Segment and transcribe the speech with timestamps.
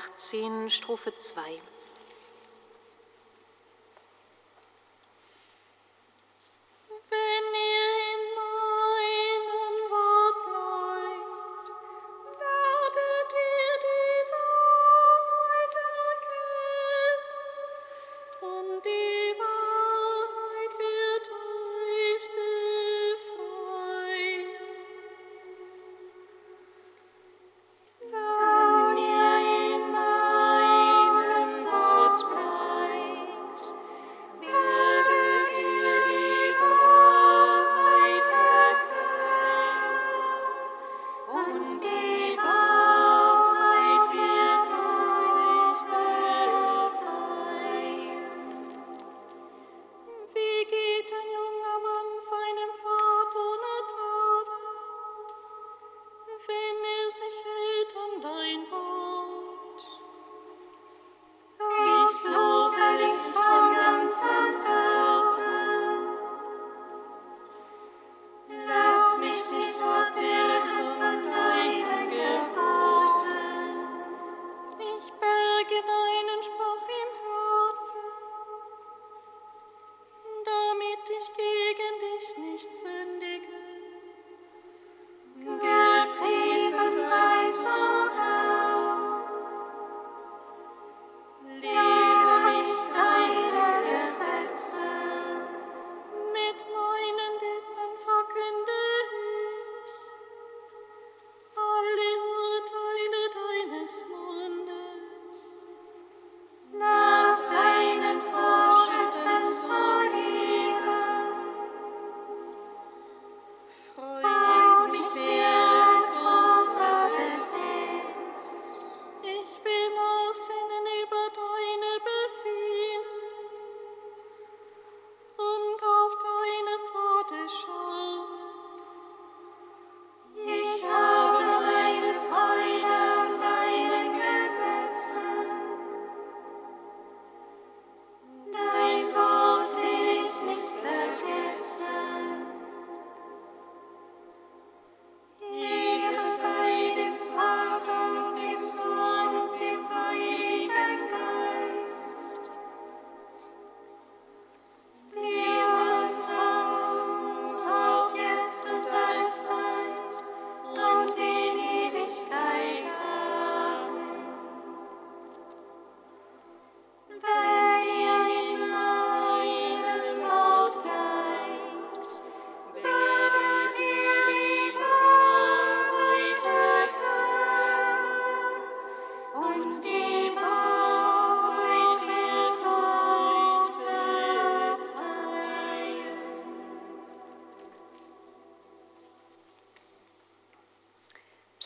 [0.00, 1.79] 118, Strophe 2.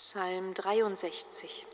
[0.06, 1.73] Psalm 63.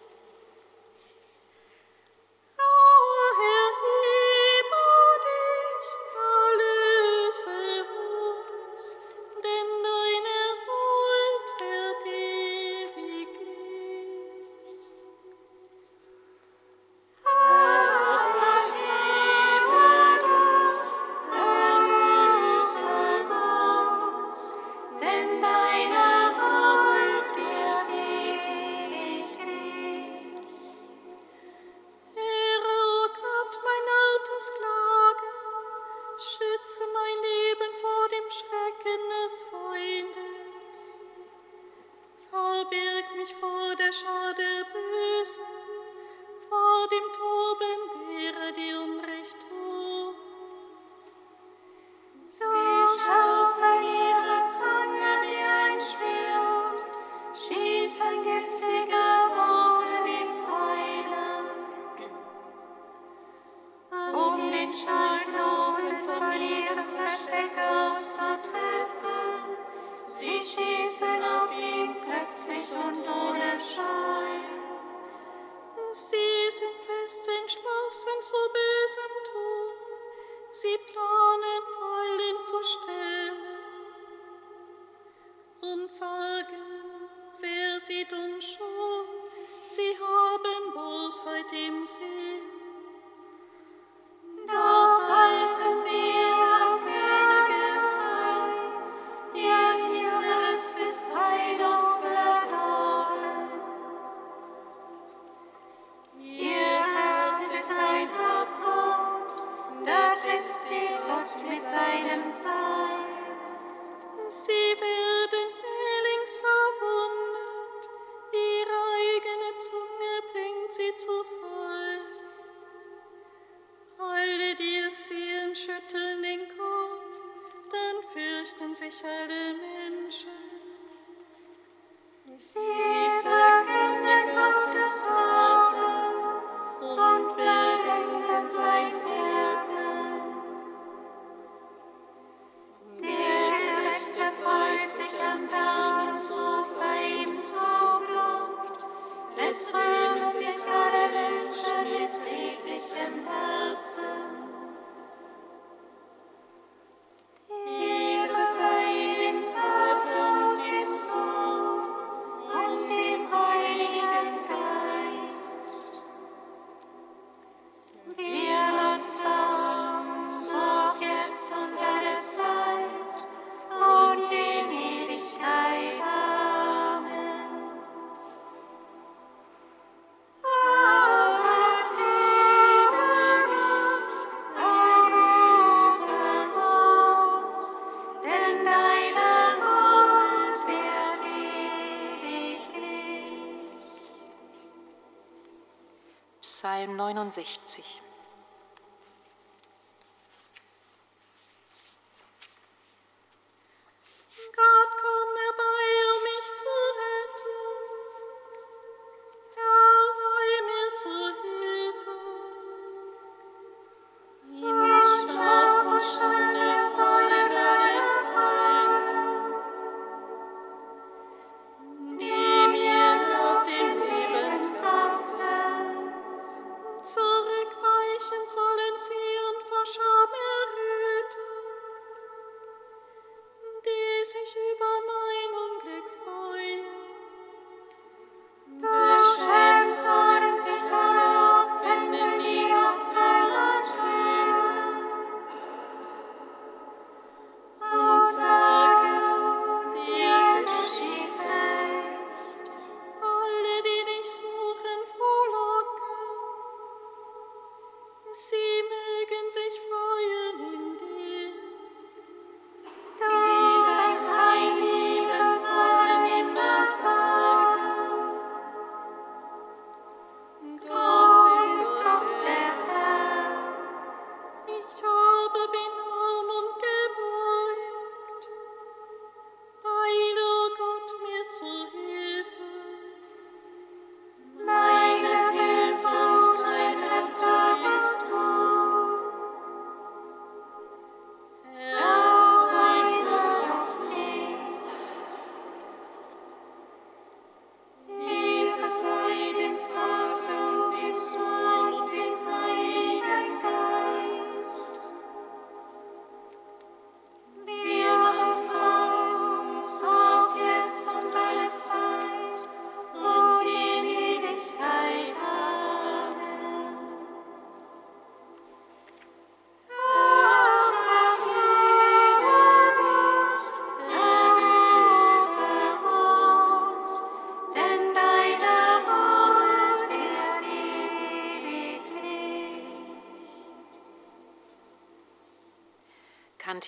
[111.31, 113.09] Psalm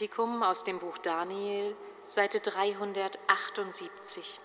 [0.03, 4.41] Praktikum aus dem Buch Daniel, Seite 378.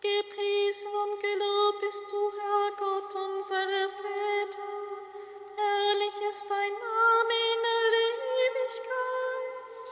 [0.00, 4.72] Gepriesen und gelobt bist du, Herr Gott, unsere Väter.
[5.54, 7.92] Herrlich ist dein Name in der
[8.50, 9.86] Ewigkeit.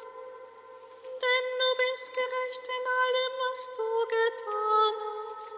[1.04, 5.56] Denn du bist gerecht in allem, was du getan hast.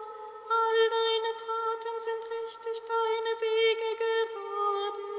[0.51, 5.11] All deine Taten sind richtig richtig deine Wege geworden.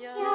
[0.00, 0.16] ja.
[0.16, 0.29] ja.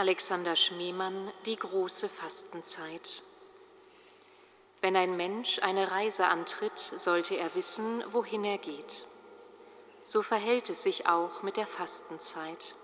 [0.00, 3.22] Alexander Schmiemann Die große Fastenzeit.
[4.80, 9.04] Wenn ein Mensch eine Reise antritt, sollte er wissen, wohin er geht.
[10.02, 12.76] So verhält es sich auch mit der Fastenzeit.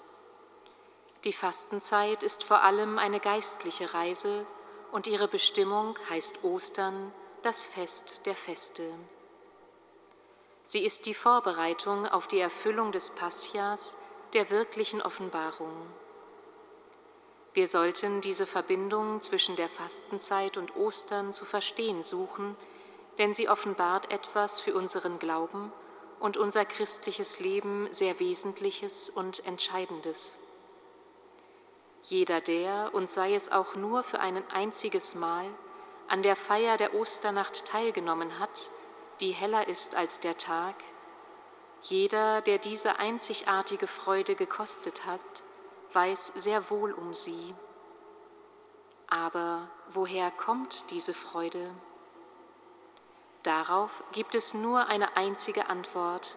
[1.24, 4.44] Die Fastenzeit ist vor allem eine geistliche Reise
[4.92, 8.82] und ihre Bestimmung heißt Ostern, das Fest der Feste.
[10.64, 13.96] Sie ist die Vorbereitung auf die Erfüllung des Passias,
[14.34, 15.72] der wirklichen Offenbarung.
[17.56, 22.54] Wir sollten diese Verbindung zwischen der Fastenzeit und Ostern zu verstehen suchen,
[23.16, 25.72] denn sie offenbart etwas für unseren Glauben
[26.20, 30.38] und unser christliches Leben sehr Wesentliches und Entscheidendes.
[32.02, 35.46] Jeder, der, und sei es auch nur für ein einziges Mal,
[36.08, 38.68] an der Feier der Osternacht teilgenommen hat,
[39.20, 40.74] die heller ist als der Tag,
[41.80, 45.22] jeder, der diese einzigartige Freude gekostet hat,
[45.92, 47.54] weiß sehr wohl um sie.
[49.08, 51.70] Aber woher kommt diese Freude?
[53.42, 56.36] Darauf gibt es nur eine einzige Antwort.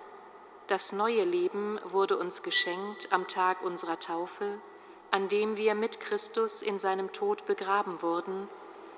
[0.68, 4.62] Das neue Leben wurde uns geschenkt am Tag unserer Taufe,
[5.10, 8.48] an dem wir mit Christus in seinem Tod begraben wurden,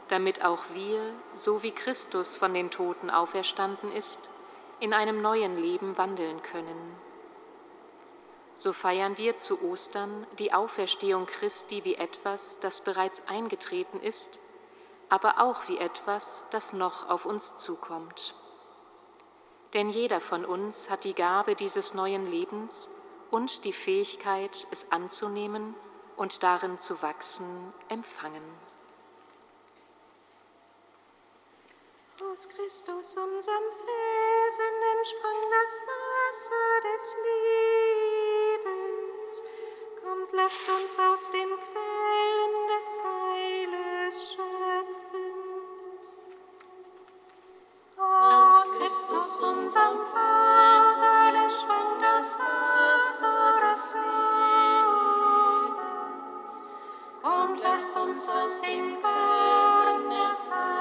[0.10, 4.28] damit auch wir, so wie Christus von den Toten auferstanden ist,
[4.82, 7.01] in einem neuen Leben wandeln können.
[8.56, 14.40] So feiern wir zu Ostern die Auferstehung Christi wie etwas, das bereits eingetreten ist,
[15.10, 18.34] aber auch wie etwas, das noch auf uns zukommt.
[19.74, 22.90] Denn jeder von uns hat die Gabe dieses neuen Lebens
[23.30, 25.76] und die Fähigkeit, es anzunehmen
[26.18, 28.44] und darin zu wachsen, empfangen.
[32.32, 37.81] Aus Christus, unserem Felsen, entsprang das Wasser des Lebens.
[40.34, 45.34] Lasst uns aus den Quellen des Heiles schöpfen.
[47.98, 55.72] Aus Christus, unserem Felsen, entsprang das Wasser des Lebens.
[57.22, 60.81] Kommt, lasst uns aus den Quellen des Heiles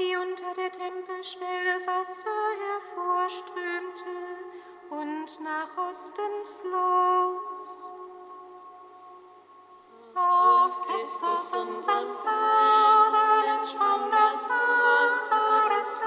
[0.00, 2.30] wie unter der Tempelschwelle Wasser
[2.64, 4.14] hervorströmte
[4.88, 7.92] und nach Osten floss.
[10.14, 16.02] Aus Christus, unserem Vater, entsprang das Wasser des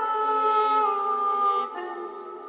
[1.76, 2.46] Lebens.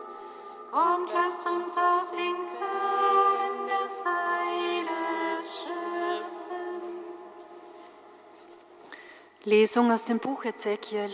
[0.70, 6.82] Kommt, lasst uns aus den Quellen des Heiles schöpfen.
[9.44, 11.10] Lesung aus dem Buch Ezekiel.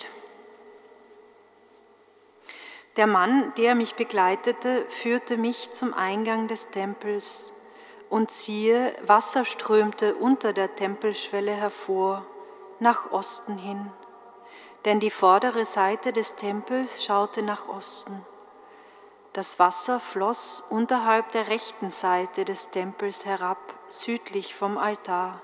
[2.97, 7.53] Der Mann, der mich begleitete, führte mich zum Eingang des Tempels,
[8.09, 12.27] und siehe, Wasser strömte unter der Tempelschwelle hervor,
[12.81, 13.93] nach Osten hin.
[14.85, 18.27] Denn die vordere Seite des Tempels schaute nach Osten.
[19.33, 25.41] Das Wasser floss unterhalb der rechten Seite des Tempels herab, südlich vom Altar.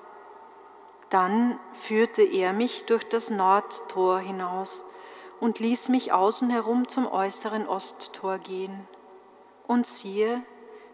[1.11, 4.85] Dann führte er mich durch das Nordtor hinaus,
[5.41, 8.87] und ließ mich außen herum zum äußeren Osttor gehen.
[9.67, 10.43] Und siehe,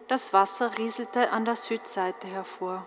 [0.07, 2.85] das Wasser rieselte an der Südseite hervor.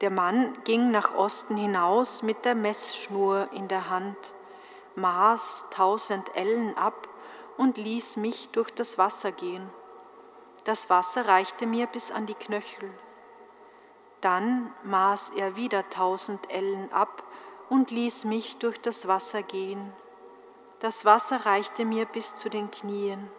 [0.00, 4.16] Der Mann ging nach Osten hinaus mit der Messschnur in der Hand,
[4.96, 7.08] maß tausend Ellen ab
[7.56, 9.70] und ließ mich durch das Wasser gehen.
[10.64, 12.90] Das Wasser reichte mir bis an die Knöchel.
[14.20, 17.22] Dann maß er wieder tausend Ellen ab
[17.68, 19.92] und ließ mich durch das Wasser gehen.
[20.80, 23.30] Das Wasser reichte mir bis zu den Knien.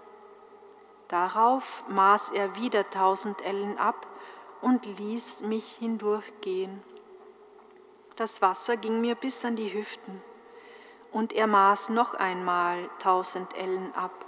[1.08, 4.08] Darauf maß er wieder tausend Ellen ab
[4.62, 6.82] und ließ mich hindurchgehen.
[8.16, 10.22] Das Wasser ging mir bis an die Hüften.
[11.12, 14.26] Und er maß noch einmal tausend Ellen ab.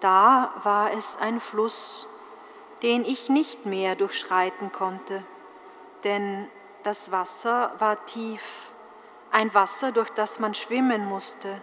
[0.00, 2.08] Da war es ein Fluss,
[2.82, 5.24] den ich nicht mehr durchschreiten konnte,
[6.04, 6.48] denn
[6.82, 8.72] das Wasser war tief,
[9.30, 11.62] ein Wasser, durch das man schwimmen musste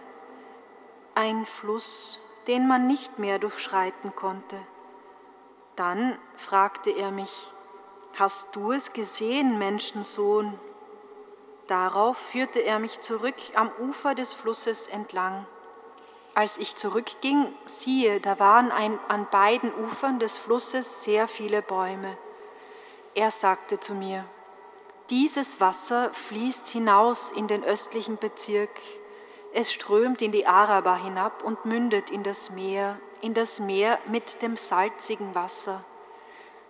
[1.20, 4.56] ein Fluss, den man nicht mehr durchschreiten konnte.
[5.76, 7.52] Dann fragte er mich,
[8.18, 10.58] Hast du es gesehen, Menschensohn?
[11.66, 15.46] Darauf führte er mich zurück am Ufer des Flusses entlang.
[16.34, 22.16] Als ich zurückging, siehe, da waren ein, an beiden Ufern des Flusses sehr viele Bäume.
[23.14, 24.24] Er sagte zu mir,
[25.10, 28.70] dieses Wasser fließt hinaus in den östlichen Bezirk,
[29.52, 34.42] es strömt in die Araba hinab und mündet in das Meer, in das Meer mit
[34.42, 35.84] dem salzigen Wasser.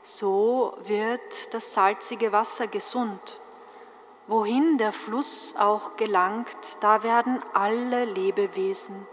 [0.03, 3.39] So wird das salzige Wasser gesund.
[4.27, 9.07] Wohin der Fluss auch gelangt, da werden alle Lebewesen,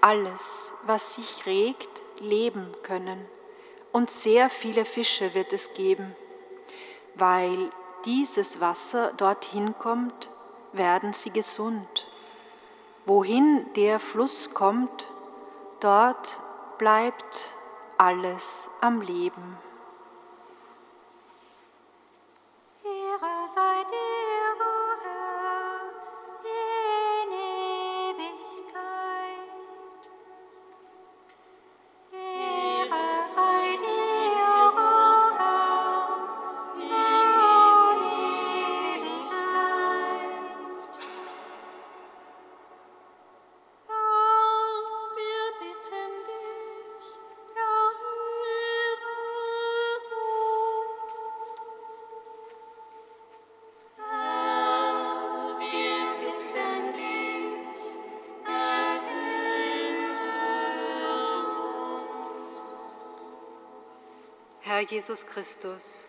[0.00, 3.26] alles, was sich regt, leben können.
[3.92, 6.16] Und sehr viele Fische wird es geben.
[7.14, 7.70] Weil
[8.04, 10.30] dieses Wasser dorthin kommt,
[10.72, 12.07] werden sie gesund.
[13.08, 15.10] Wohin der Fluss kommt,
[15.80, 16.38] dort
[16.76, 17.54] bleibt
[17.96, 19.56] alles am Leben.
[22.84, 24.37] Ehre sei dir,
[64.90, 66.08] Jesus Christus,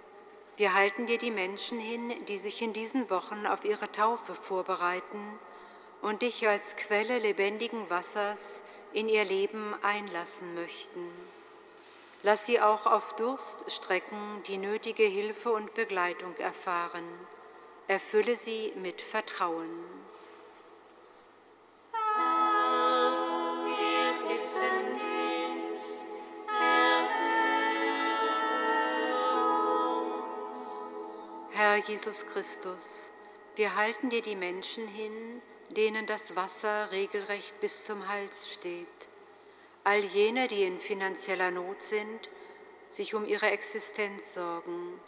[0.56, 5.20] wir halten dir die Menschen hin, die sich in diesen Wochen auf ihre Taufe vorbereiten
[6.02, 8.64] und dich als Quelle lebendigen Wassers
[8.94, 11.12] in ihr Leben einlassen möchten.
[12.24, 17.04] Lass sie auch auf Durststrecken die nötige Hilfe und Begleitung erfahren.
[17.90, 19.99] Erfülle sie mit Vertrauen.
[31.80, 33.12] Jesus Christus,
[33.56, 38.88] wir halten dir die Menschen hin, denen das Wasser regelrecht bis zum Hals steht.
[39.84, 42.30] All jene, die in finanzieller Not sind,
[42.90, 45.00] sich um ihre Existenz sorgen.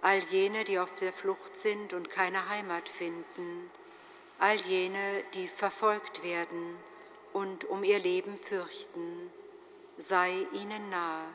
[0.00, 3.70] All jene, die auf der Flucht sind und keine Heimat finden.
[4.38, 6.76] All jene, die verfolgt werden
[7.32, 9.30] und um ihr Leben fürchten.
[9.96, 11.26] Sei ihnen nahe.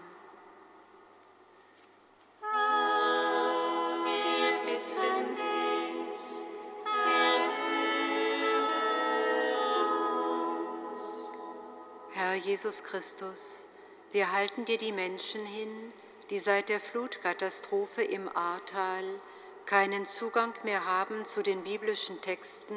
[12.43, 13.67] Jesus Christus,
[14.11, 15.93] wir halten dir die Menschen hin,
[16.29, 19.05] die seit der Flutkatastrophe im Ahrtal
[19.65, 22.75] keinen Zugang mehr haben zu den biblischen Texten,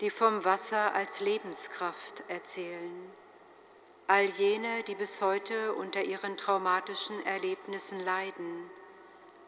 [0.00, 3.12] die vom Wasser als Lebenskraft erzählen.
[4.06, 8.70] All jene, die bis heute unter ihren traumatischen Erlebnissen leiden,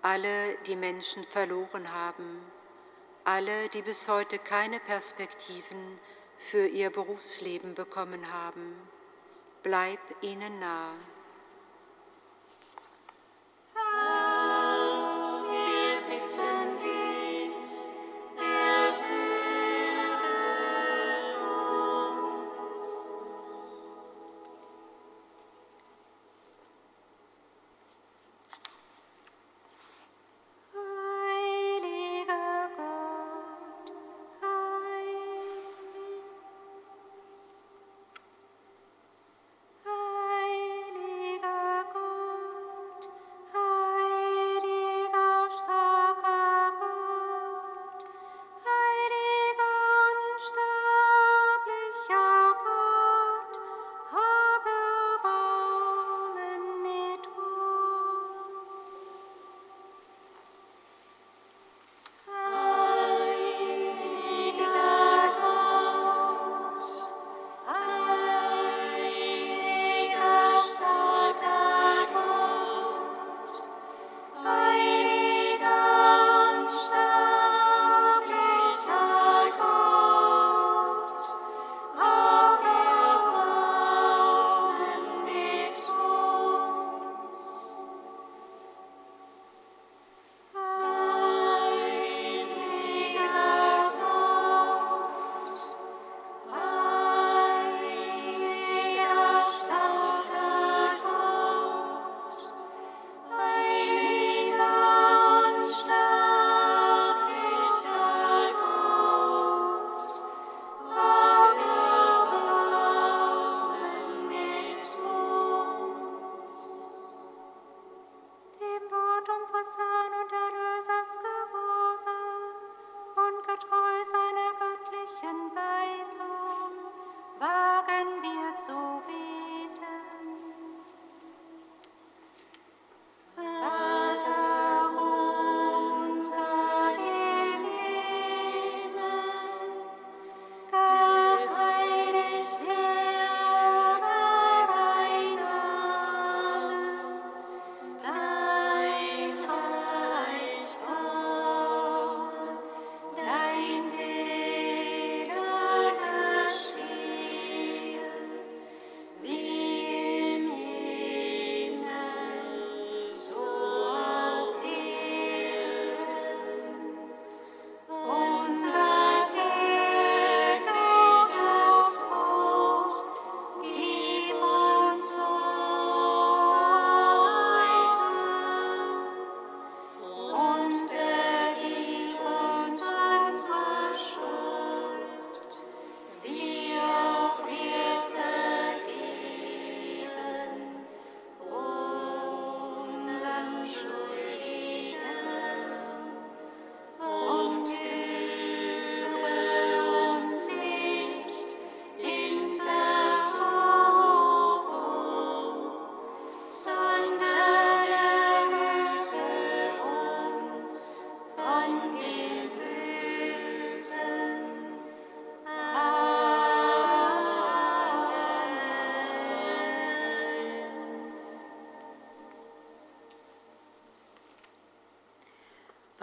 [0.02, 2.42] alle, die Menschen verloren haben,
[3.24, 5.98] alle, die bis heute keine Perspektiven
[6.37, 8.76] für ihr Berufsleben bekommen haben
[9.62, 10.92] bleib ihnen nah.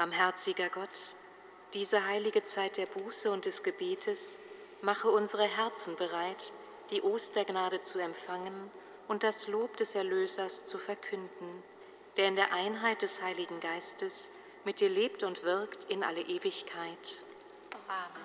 [0.05, 1.13] Barmherziger Gott,
[1.73, 4.37] diese heilige Zeit der Buße und des Gebetes
[4.83, 6.53] mache unsere Herzen bereit,
[6.91, 8.69] die Ostergnade zu empfangen
[9.07, 11.63] und das Lob des Erlösers zu verkünden,
[12.17, 14.29] der in der Einheit des Heiligen Geistes
[14.63, 17.23] mit dir lebt und wirkt in alle Ewigkeit.
[17.87, 18.24] Amen.